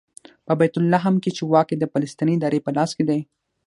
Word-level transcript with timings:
په 0.45 0.53
بیت 0.59 0.73
لحم 0.91 1.15
کې 1.23 1.31
چې 1.37 1.43
واک 1.51 1.67
یې 1.71 1.77
د 1.79 1.85
فلسطیني 1.93 2.33
ادارې 2.37 2.59
په 2.65 2.71
لاس 2.77 2.91
کې 2.97 3.03
دی. 3.09 3.19